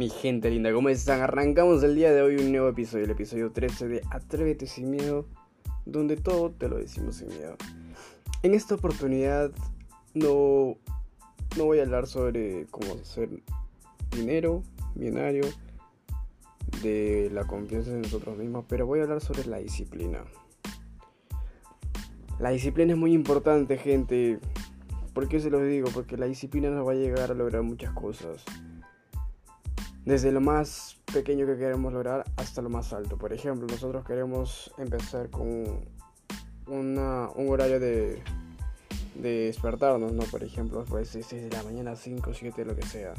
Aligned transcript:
Mi 0.00 0.08
gente 0.08 0.48
linda, 0.48 0.72
¿cómo 0.72 0.88
están? 0.88 1.20
Arrancamos 1.20 1.82
el 1.82 1.94
día 1.94 2.10
de 2.10 2.22
hoy 2.22 2.36
un 2.36 2.52
nuevo 2.52 2.70
episodio, 2.70 3.04
el 3.04 3.10
episodio 3.10 3.52
13 3.52 3.86
de 3.86 4.02
Atrévete 4.10 4.66
sin 4.66 4.90
miedo, 4.90 5.26
donde 5.84 6.16
todo 6.16 6.52
te 6.52 6.70
lo 6.70 6.78
decimos 6.78 7.16
sin 7.16 7.28
miedo. 7.28 7.54
En 8.42 8.54
esta 8.54 8.76
oportunidad 8.76 9.50
no, 10.14 10.78
no 11.58 11.64
voy 11.66 11.80
a 11.80 11.82
hablar 11.82 12.06
sobre 12.06 12.64
cómo 12.70 12.94
hacer 12.94 13.28
dinero, 14.10 14.62
binario, 14.94 15.44
de 16.82 17.28
la 17.34 17.46
confianza 17.46 17.90
en 17.90 18.00
nosotros 18.00 18.38
mismos, 18.38 18.64
pero 18.66 18.86
voy 18.86 19.00
a 19.00 19.02
hablar 19.02 19.20
sobre 19.20 19.44
la 19.44 19.58
disciplina. 19.58 20.24
La 22.38 22.48
disciplina 22.48 22.94
es 22.94 22.98
muy 22.98 23.12
importante, 23.12 23.76
gente. 23.76 24.38
¿Por 25.12 25.28
qué 25.28 25.40
se 25.40 25.50
los 25.50 25.62
digo? 25.62 25.90
Porque 25.92 26.16
la 26.16 26.24
disciplina 26.24 26.70
nos 26.70 26.88
va 26.88 26.92
a 26.92 26.94
llegar 26.94 27.30
a 27.30 27.34
lograr 27.34 27.62
muchas 27.64 27.92
cosas. 27.92 28.46
Desde 30.04 30.32
lo 30.32 30.40
más 30.40 30.98
pequeño 31.12 31.46
que 31.46 31.56
queremos 31.56 31.92
lograr 31.92 32.24
hasta 32.36 32.62
lo 32.62 32.70
más 32.70 32.92
alto. 32.92 33.18
Por 33.18 33.32
ejemplo, 33.32 33.66
nosotros 33.66 34.04
queremos 34.04 34.72
empezar 34.78 35.28
con 35.30 35.84
una, 36.66 37.28
un 37.34 37.48
horario 37.48 37.78
de, 37.78 38.22
de 39.16 39.46
despertarnos, 39.46 40.12
¿no? 40.12 40.22
Por 40.24 40.42
ejemplo, 40.42 40.84
pues 40.88 41.08
6 41.10 41.30
de 41.30 41.50
la 41.50 41.62
mañana, 41.62 41.96
5, 41.96 42.32
7, 42.32 42.64
lo 42.64 42.74
que 42.74 42.86
sea. 42.86 43.14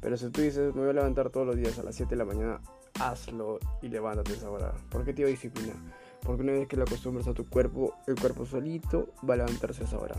Pero 0.00 0.16
si 0.16 0.30
tú 0.30 0.40
dices, 0.40 0.74
me 0.74 0.82
voy 0.82 0.90
a 0.90 0.94
levantar 0.94 1.30
todos 1.30 1.46
los 1.46 1.56
días 1.56 1.78
a 1.78 1.82
las 1.82 1.94
7 1.94 2.10
de 2.10 2.16
la 2.16 2.24
mañana, 2.24 2.60
hazlo 3.00 3.58
y 3.80 3.88
levántate 3.88 4.32
a 4.32 4.34
esa 4.34 4.50
hora. 4.50 4.72
¿Por 4.90 5.04
qué 5.04 5.12
te 5.12 5.18
digo 5.18 5.28
disciplina? 5.28 5.74
Porque 6.22 6.42
una 6.42 6.52
vez 6.52 6.68
que 6.68 6.76
lo 6.76 6.84
acostumbras 6.84 7.26
a 7.28 7.34
tu 7.34 7.48
cuerpo, 7.48 7.94
el 8.06 8.14
cuerpo 8.16 8.46
solito 8.46 9.08
va 9.28 9.34
a 9.34 9.38
levantarse 9.38 9.82
a 9.82 9.86
esa 9.86 9.98
hora. 9.98 10.14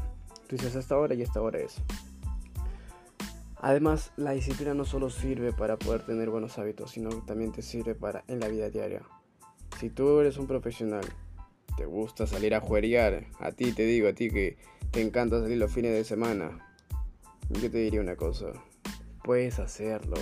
Tú 0.47 0.55
dices, 0.55 0.75
esta 0.75 0.97
hora 0.97 1.13
y 1.15 1.21
esta 1.21 1.41
hora 1.41 1.59
es. 1.59 1.75
Además, 3.63 4.11
la 4.17 4.31
disciplina 4.31 4.73
no 4.73 4.83
solo 4.83 5.09
sirve 5.09 5.53
para 5.53 5.79
poder 5.79 6.05
tener 6.05 6.29
buenos 6.29 6.59
hábitos, 6.59 6.91
sino 6.91 7.09
que 7.11 7.21
también 7.21 7.53
te 7.53 7.61
sirve 7.61 7.95
para 7.95 8.25
en 8.27 8.41
la 8.41 8.49
vida 8.49 8.69
diaria. 8.69 9.03
Si 9.79 9.89
tú 9.89 10.19
eres 10.19 10.37
un 10.37 10.47
profesional, 10.47 11.05
te 11.77 11.85
gusta 11.85 12.27
salir 12.27 12.55
a 12.55 12.59
jueguear, 12.59 13.25
a 13.39 13.53
ti 13.53 13.71
te 13.71 13.85
digo, 13.85 14.09
a 14.09 14.13
ti 14.13 14.29
que 14.29 14.57
te 14.91 15.01
encanta 15.01 15.39
salir 15.39 15.57
los 15.57 15.71
fines 15.71 15.93
de 15.93 16.03
semana, 16.03 16.75
yo 17.51 17.71
te 17.71 17.77
diría 17.77 18.01
una 18.01 18.17
cosa, 18.17 18.47
puedes 19.23 19.59
hacerlo, 19.59 20.17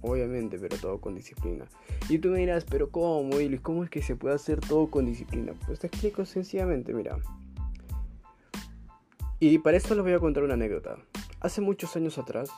obviamente, 0.00 0.58
pero 0.58 0.78
todo 0.78 0.98
con 0.98 1.14
disciplina. 1.14 1.66
Y 2.08 2.16
tú 2.20 2.28
me 2.28 2.38
dirás, 2.38 2.64
pero 2.64 2.90
¿cómo, 2.90 3.36
Luis? 3.36 3.60
¿Cómo 3.60 3.84
es 3.84 3.90
que 3.90 4.00
se 4.00 4.16
puede 4.16 4.34
hacer 4.34 4.60
todo 4.60 4.90
con 4.90 5.04
disciplina? 5.04 5.52
Pues 5.66 5.78
te 5.78 5.88
explico 5.88 6.24
sencillamente, 6.24 6.94
mira. 6.94 7.18
Y 9.40 9.58
para 9.58 9.76
esto 9.76 9.94
les 9.94 10.04
voy 10.04 10.14
a 10.14 10.18
contar 10.18 10.42
una 10.42 10.54
anécdota. 10.54 10.96
Hace 11.40 11.60
muchos 11.60 11.94
años 11.94 12.16
atrás, 12.16 12.50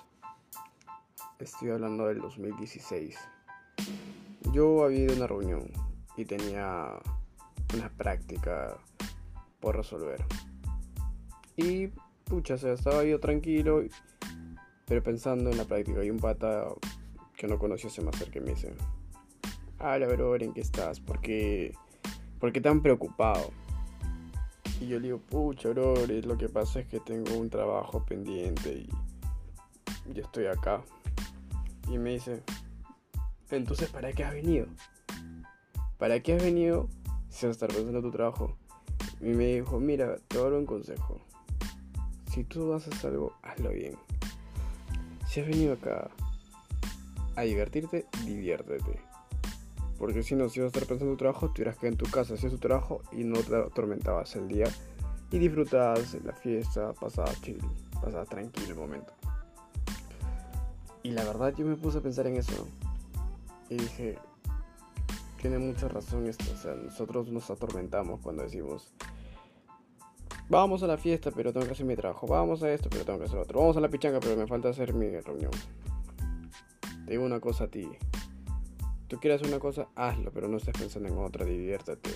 estoy 1.44 1.70
hablando 1.70 2.06
del 2.06 2.20
2016, 2.20 3.18
yo 4.52 4.84
había 4.84 5.04
ido 5.04 5.12
a 5.12 5.16
una 5.16 5.26
reunión 5.26 5.70
y 6.16 6.24
tenía 6.24 6.98
una 7.74 7.88
práctica 7.90 8.76
por 9.60 9.76
resolver. 9.76 10.24
Y, 11.56 11.88
pucha, 12.24 12.54
o 12.54 12.58
sea, 12.58 12.72
estaba 12.72 13.04
yo 13.04 13.20
tranquilo, 13.20 13.82
pero 14.86 15.02
pensando 15.02 15.50
en 15.50 15.56
la 15.56 15.64
práctica. 15.64 16.04
Y 16.04 16.10
un 16.10 16.18
pata 16.18 16.66
que 17.36 17.46
no 17.46 17.58
conocía 17.58 17.90
se 17.90 18.02
me 18.02 18.10
acerca 18.10 18.38
y 18.38 18.42
me 18.42 18.50
dice, 18.50 18.74
Hola, 19.78 20.06
bro, 20.08 20.36
¿en 20.36 20.52
qué 20.52 20.60
estás? 20.60 21.00
¿Por 21.00 21.20
qué, 21.20 21.74
¿Por 22.38 22.52
qué 22.52 22.60
tan 22.60 22.82
preocupado? 22.82 23.50
Y 24.80 24.88
yo 24.88 24.98
le 24.98 25.08
digo, 25.08 25.18
pucha, 25.18 25.70
bro, 25.70 25.94
lo 26.06 26.38
que 26.38 26.48
pasa 26.48 26.80
es 26.80 26.86
que 26.86 27.00
tengo 27.00 27.34
un 27.34 27.50
trabajo 27.50 28.04
pendiente 28.04 28.72
y 28.72 28.88
yo 30.12 30.22
estoy 30.22 30.46
acá. 30.46 30.82
Y 31.90 31.98
me 31.98 32.10
dice, 32.10 32.42
entonces, 33.50 33.90
¿para 33.90 34.12
qué 34.12 34.24
has 34.24 34.32
venido? 34.32 34.66
¿Para 35.98 36.20
qué 36.20 36.34
has 36.34 36.42
venido 36.42 36.88
si 37.28 37.46
vas 37.46 37.50
a 37.54 37.66
estar 37.66 37.68
pensando 37.68 37.98
en 37.98 38.04
tu 38.04 38.10
trabajo? 38.12 38.56
Y 39.20 39.30
me 39.30 39.46
dijo, 39.56 39.80
mira, 39.80 40.16
te 40.28 40.38
voy 40.38 40.46
a 40.46 40.50
dar 40.50 40.58
un 40.60 40.66
consejo. 40.66 41.20
Si 42.32 42.44
tú 42.44 42.72
haces 42.72 43.04
algo, 43.04 43.34
hazlo 43.42 43.70
bien. 43.70 43.96
Si 45.26 45.40
has 45.40 45.48
venido 45.48 45.74
acá 45.74 46.10
a 47.34 47.42
divertirte, 47.42 48.06
diviértete. 48.24 49.00
Porque 49.98 50.22
si 50.22 50.36
no, 50.36 50.48
si 50.48 50.60
vas 50.60 50.66
a 50.66 50.68
estar 50.68 50.86
pensando 50.86 51.12
en 51.12 51.16
tu 51.18 51.24
trabajo, 51.24 51.50
tuvieras 51.50 51.76
que 51.76 51.88
en 51.88 51.96
tu 51.96 52.06
casa 52.06 52.34
hacer 52.34 52.50
tu 52.50 52.58
trabajo 52.58 53.02
y 53.12 53.24
no 53.24 53.40
te 53.40 53.56
atormentabas 53.56 54.36
el 54.36 54.48
día. 54.48 54.66
Y 55.32 55.38
disfrutabas 55.38 56.14
la 56.24 56.32
fiesta, 56.34 56.92
pasabas 56.92 57.40
chill, 57.42 57.58
pasabas 58.00 58.28
tranquilo 58.28 58.68
el 58.68 58.76
momento. 58.76 59.12
Y 61.02 61.10
la 61.10 61.24
verdad 61.24 61.54
yo 61.56 61.64
me 61.64 61.76
puse 61.76 61.98
a 61.98 62.00
pensar 62.00 62.26
en 62.26 62.36
eso. 62.36 62.66
Y 63.68 63.76
dije, 63.76 64.18
tiene 65.40 65.58
mucha 65.58 65.88
razón 65.88 66.26
esto. 66.26 66.44
O 66.52 66.56
sea, 66.56 66.74
nosotros 66.74 67.28
nos 67.28 67.50
atormentamos 67.50 68.20
cuando 68.20 68.42
decimos, 68.42 68.92
vamos 70.48 70.82
a 70.82 70.86
la 70.86 70.98
fiesta, 70.98 71.30
pero 71.30 71.52
tengo 71.52 71.66
que 71.66 71.72
hacer 71.72 71.86
mi 71.86 71.96
trabajo. 71.96 72.26
Vamos 72.26 72.62
a 72.62 72.72
esto, 72.72 72.88
pero 72.90 73.04
tengo 73.04 73.18
que 73.18 73.26
hacer 73.26 73.38
otro. 73.38 73.60
Vamos 73.60 73.76
a 73.76 73.80
la 73.80 73.88
pichanga, 73.88 74.20
pero 74.20 74.36
me 74.36 74.46
falta 74.46 74.68
hacer 74.68 74.92
mi 74.92 75.08
reunión. 75.20 75.52
Te 77.06 77.12
digo 77.12 77.24
una 77.24 77.40
cosa 77.40 77.64
a 77.64 77.68
ti 77.68 77.88
tú 79.10 79.18
quieres 79.18 79.42
una 79.42 79.58
cosa, 79.58 79.88
hazlo, 79.96 80.30
pero 80.32 80.46
no 80.46 80.56
estés 80.56 80.78
pensando 80.78 81.08
en 81.08 81.18
otra, 81.18 81.44
diviértate. 81.44 82.10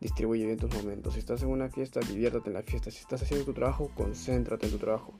Distribuye 0.00 0.46
bien 0.46 0.58
tus 0.58 0.72
momentos. 0.72 1.14
Si 1.14 1.18
estás 1.18 1.42
en 1.42 1.48
una 1.48 1.68
fiesta, 1.68 1.98
diviértate 2.00 2.50
en 2.50 2.54
la 2.54 2.62
fiesta. 2.62 2.90
Si 2.92 3.00
estás 3.00 3.20
haciendo 3.20 3.44
tu 3.44 3.52
trabajo, 3.52 3.90
concéntrate 3.96 4.66
en 4.66 4.72
tu 4.72 4.78
trabajo. 4.78 5.12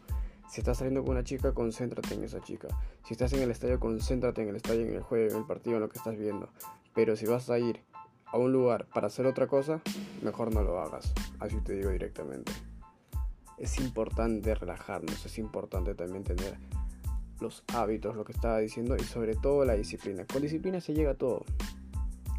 Si 0.49 0.61
estás 0.61 0.79
saliendo 0.79 1.03
con 1.03 1.12
una 1.12 1.25
chica, 1.25 1.53
concéntrate 1.53 2.15
en 2.15 2.25
esa 2.25 2.41
chica. 2.41 2.69
Si 3.05 3.15
estás 3.15 3.33
en 3.33 3.43
el 3.43 3.51
estadio, 3.51 3.81
concéntrate 3.81 4.43
en 4.43 4.49
el 4.49 4.57
estadio, 4.57 4.83
en 4.83 4.95
el 4.95 5.03
juego, 5.03 5.33
en 5.33 5.39
el 5.39 5.47
partido, 5.47 5.77
en 5.77 5.83
lo 5.83 5.89
que 5.89 5.99
estás 5.99 6.17
viendo. 6.17 6.49
Pero 6.95 7.17
si 7.17 7.27
vas 7.27 7.51
a 7.51 7.59
ir 7.59 7.83
a 8.27 8.39
un 8.39 8.53
lugar 8.53 8.87
para 8.93 9.09
hacer 9.09 9.27
otra 9.27 9.47
cosa, 9.47 9.83
mejor 10.23 10.55
no 10.55 10.62
lo 10.62 10.79
hagas. 10.81 11.12
Así 11.41 11.57
te 11.61 11.75
digo 11.75 11.91
directamente. 11.91 12.53
Es 13.59 13.79
importante 13.81 14.55
relajarnos, 14.55 15.25
es 15.25 15.39
importante 15.39 15.95
también 15.95 16.23
tener 16.23 16.59
los 17.41 17.65
hábitos, 17.75 18.17
lo 18.17 18.25
que 18.25 18.33
estaba 18.33 18.59
diciendo, 18.59 18.97
y 18.97 19.05
sobre 19.05 19.34
todo 19.34 19.65
la 19.65 19.75
disciplina. 19.75 20.27
Con 20.27 20.43
disciplina 20.43 20.81
se 20.81 20.95
llega 20.95 21.13
a 21.13 21.15
todo. 21.15 21.45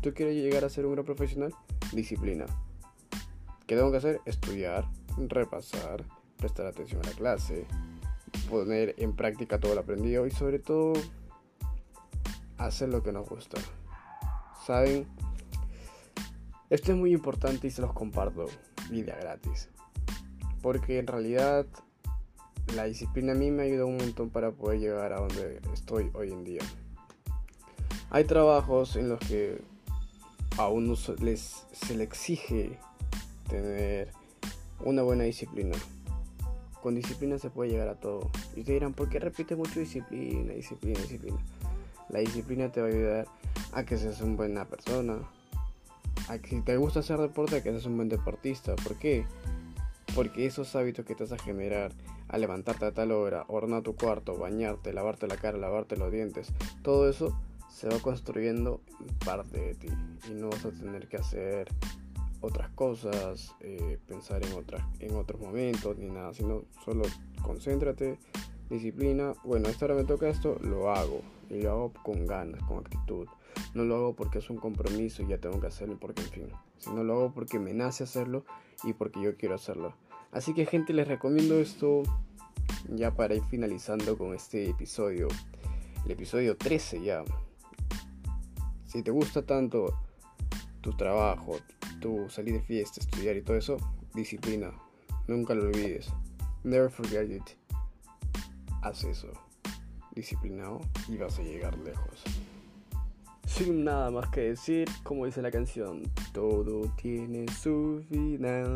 ¿Tú 0.01 0.13
quieres 0.13 0.35
llegar 0.35 0.63
a 0.63 0.69
ser 0.69 0.85
un 0.85 0.93
gran 0.93 1.05
profesional? 1.05 1.53
Disciplina. 1.91 2.45
¿Qué 3.65 3.75
tengo 3.75 3.91
que 3.91 3.97
hacer? 3.97 4.21
Estudiar, 4.25 4.87
repasar, 5.17 6.03
prestar 6.37 6.67
atención 6.67 7.01
a 7.03 7.09
la 7.09 7.15
clase, 7.15 7.65
poner 8.49 8.95
en 8.97 9.15
práctica 9.15 9.59
todo 9.59 9.75
lo 9.75 9.81
aprendido 9.81 10.27
y 10.27 10.31
sobre 10.31 10.59
todo 10.59 10.93
hacer 12.57 12.89
lo 12.89 13.03
que 13.03 13.11
nos 13.11 13.27
gusta. 13.27 13.59
¿Saben? 14.65 15.07
Esto 16.69 16.91
es 16.91 16.97
muy 16.97 17.13
importante 17.13 17.67
y 17.67 17.71
se 17.71 17.81
los 17.81 17.93
comparto. 17.93 18.47
Vida 18.89 19.15
gratis. 19.19 19.69
Porque 20.61 20.99
en 20.99 21.07
realidad 21.07 21.65
la 22.75 22.83
disciplina 22.85 23.31
a 23.31 23.35
mí 23.35 23.51
me 23.51 23.63
ayudado 23.63 23.87
un 23.87 23.97
montón 23.97 24.29
para 24.29 24.51
poder 24.51 24.79
llegar 24.79 25.13
a 25.13 25.19
donde 25.19 25.61
estoy 25.73 26.11
hoy 26.13 26.31
en 26.31 26.43
día. 26.43 26.61
Hay 28.09 28.25
trabajos 28.25 28.95
en 28.95 29.09
los 29.09 29.19
que 29.19 29.61
a 30.57 30.67
uno 30.67 30.95
les, 31.21 31.65
se 31.71 31.95
le 31.95 32.03
exige 32.03 32.77
tener 33.49 34.11
una 34.79 35.03
buena 35.03 35.23
disciplina. 35.23 35.75
Con 36.87 36.95
disciplina 36.95 37.37
se 37.37 37.49
puede 37.49 37.71
llegar 37.71 37.89
a 37.89 37.95
todo. 37.95 38.31
Y 38.55 38.63
te 38.63 38.71
dirán, 38.71 38.93
¿por 38.93 39.09
qué 39.09 39.19
repite 39.19 39.57
mucho 39.57 39.77
disciplina, 39.77 40.53
disciplina, 40.53 40.97
disciplina? 41.01 41.37
La 42.07 42.19
disciplina 42.19 42.71
te 42.71 42.79
va 42.79 42.87
a 42.87 42.89
ayudar 42.89 43.27
a 43.73 43.83
que 43.83 43.97
seas 43.97 44.21
una 44.21 44.37
buena 44.37 44.63
persona. 44.63 45.17
A 46.29 46.37
que 46.39 46.47
si 46.47 46.61
te 46.61 46.77
gusta 46.77 47.01
hacer 47.01 47.19
deporte, 47.19 47.57
a 47.57 47.61
que 47.61 47.71
seas 47.71 47.87
un 47.87 47.97
buen 47.97 48.07
deportista. 48.07 48.73
¿Por 48.77 48.95
qué? 48.95 49.25
Porque 50.15 50.45
esos 50.45 50.77
hábitos 50.77 51.05
que 51.05 51.13
te 51.13 51.25
vas 51.25 51.33
a 51.33 51.43
generar 51.43 51.91
a 52.29 52.37
levantarte 52.37 52.85
a 52.85 52.93
tal 52.93 53.11
hora, 53.11 53.43
ordenar 53.49 53.83
tu 53.83 53.93
cuarto, 53.93 54.37
bañarte, 54.37 54.93
lavarte 54.93 55.27
la 55.27 55.35
cara, 55.35 55.57
lavarte 55.57 55.97
los 55.97 56.09
dientes, 56.09 56.53
todo 56.83 57.09
eso 57.09 57.37
se 57.69 57.89
va 57.89 57.99
construyendo 57.99 58.79
parte 59.25 59.59
de 59.59 59.75
ti 59.75 59.87
y 60.29 60.31
no 60.35 60.49
vas 60.49 60.63
a 60.63 60.71
tener 60.71 61.09
que 61.09 61.17
hacer 61.17 61.67
otras 62.41 62.69
cosas, 62.69 63.55
eh, 63.61 63.97
pensar 64.07 64.45
en, 64.45 64.53
otras, 64.53 64.83
en 64.99 65.15
otros 65.15 65.41
momentos 65.41 65.97
ni 65.97 66.09
nada, 66.09 66.33
sino 66.33 66.63
solo 66.85 67.03
concéntrate, 67.41 68.19
disciplina, 68.69 69.33
bueno, 69.43 69.69
esta 69.69 69.85
hora 69.85 69.95
me 69.95 70.03
toca 70.03 70.29
esto, 70.29 70.57
lo 70.61 70.91
hago 70.91 71.21
y 71.49 71.61
lo 71.61 71.71
hago 71.71 71.93
con 72.03 72.27
ganas, 72.27 72.61
con 72.63 72.79
actitud. 72.79 73.27
No 73.73 73.83
lo 73.83 73.95
hago 73.95 74.15
porque 74.15 74.39
es 74.39 74.49
un 74.49 74.57
compromiso 74.57 75.23
y 75.23 75.27
ya 75.27 75.39
tengo 75.39 75.59
que 75.59 75.67
hacerlo 75.67 75.97
porque 75.99 76.21
en 76.21 76.29
fin, 76.29 76.47
sino 76.77 77.03
lo 77.03 77.13
hago 77.13 77.33
porque 77.33 77.59
me 77.59 77.73
nace 77.73 78.03
hacerlo 78.03 78.45
y 78.83 78.93
porque 78.93 79.21
yo 79.21 79.35
quiero 79.35 79.55
hacerlo. 79.55 79.93
Así 80.31 80.53
que 80.53 80.65
gente, 80.65 80.93
les 80.93 81.07
recomiendo 81.07 81.55
esto 81.55 82.03
ya 82.89 83.15
para 83.15 83.35
ir 83.35 83.43
finalizando 83.43 84.17
con 84.17 84.35
este 84.35 84.69
episodio. 84.69 85.27
El 86.05 86.11
episodio 86.11 86.55
13 86.55 87.01
ya. 87.01 87.23
Si 88.85 89.01
te 89.01 89.11
gusta 89.11 89.45
tanto 89.45 89.93
tu 90.81 90.93
trabajo, 90.93 91.57
tu 91.99 92.29
salir 92.29 92.53
de 92.53 92.61
fiesta, 92.61 92.99
estudiar 92.99 93.35
y 93.37 93.41
todo 93.41 93.57
eso, 93.57 93.77
disciplina. 94.13 94.71
Nunca 95.27 95.53
lo 95.53 95.63
olvides. 95.63 96.07
Never 96.63 96.89
forget 96.89 97.29
it. 97.29 97.43
Haz 98.81 99.03
eso. 99.03 99.31
disciplinado 100.15 100.81
y 101.07 101.17
vas 101.17 101.37
a 101.37 101.43
llegar 101.43 101.77
lejos. 101.77 102.23
Sin 103.45 103.83
nada 103.85 104.11
más 104.11 104.29
que 104.29 104.41
decir, 104.41 104.87
como 105.03 105.25
dice 105.25 105.41
la 105.41 105.51
canción, 105.51 106.03
todo 106.33 106.91
tiene 107.01 107.45
su 107.47 108.03
final. 108.09 108.75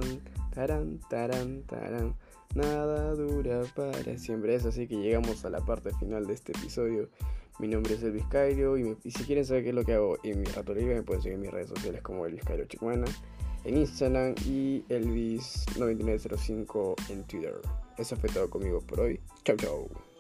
Taran, 0.54 1.00
taran, 1.10 1.64
taran. 1.64 2.16
Nada 2.56 3.16
dura 3.16 3.64
para 3.76 4.18
siempre. 4.18 4.56
Es 4.56 4.66
así 4.66 4.88
que 4.88 4.98
llegamos 4.98 5.46
a 5.46 5.50
la 5.50 5.60
parte 5.60 5.92
final 6.00 6.28
de 6.28 6.34
este 6.34 6.52
episodio. 6.52 7.08
Mi 7.60 7.68
nombre 7.68 7.94
es 7.94 8.04
Elvis 8.04 8.26
Cairo 8.26 8.78
y, 8.78 8.98
si 9.06 9.24
quieren 9.24 9.46
saber 9.46 9.64
qué 9.64 9.70
es 9.70 9.76
lo 9.76 9.86
que 9.86 9.94
hago 9.94 10.18
en 10.24 10.42
mi 10.42 10.48
rato 10.48 10.74
libre 10.74 10.96
me 10.96 11.04
pueden 11.04 11.22
seguir 11.22 11.36
en 11.36 11.42
mis 11.42 11.52
redes 11.52 11.70
sociales 11.70 12.02
como 12.02 12.26
Elvis 12.26 12.44
Cairo 12.44 12.66
Chicuana 12.66 13.06
en 13.64 13.78
Instagram 13.78 14.34
y 14.46 14.84
Elvis9905 14.90 16.96
en 17.10 17.24
Twitter. 17.26 17.62
Eso 17.98 18.16
fue 18.16 18.30
todo 18.30 18.50
conmigo 18.50 18.80
por 18.82 19.02
hoy. 19.02 19.20
Chau 19.44 19.58
chau. 19.58 20.11